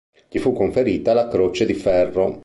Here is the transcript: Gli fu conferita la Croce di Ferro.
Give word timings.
Gli 0.29 0.39
fu 0.39 0.51
conferita 0.51 1.13
la 1.13 1.27
Croce 1.27 1.63
di 1.63 1.75
Ferro. 1.75 2.39